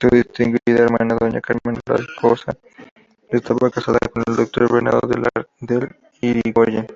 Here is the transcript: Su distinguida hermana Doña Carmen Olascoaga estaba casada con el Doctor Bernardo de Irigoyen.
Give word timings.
Su 0.00 0.08
distinguida 0.08 0.82
hermana 0.82 1.14
Doña 1.14 1.40
Carmen 1.40 1.78
Olascoaga 1.88 2.58
estaba 3.28 3.70
casada 3.70 4.00
con 4.12 4.24
el 4.26 4.34
Doctor 4.34 4.72
Bernardo 4.72 5.08
de 5.62 5.94
Irigoyen. 6.20 6.88